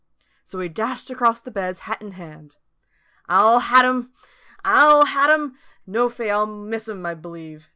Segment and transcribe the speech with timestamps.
[0.43, 2.55] So he dashed across the beds, hat in hand.
[3.29, 4.09] "I'll hat 'en
[4.65, 5.55] I'll hat 'en!
[5.85, 6.31] No, fay!
[6.31, 7.69] I'll miss 'en, I b'lieve.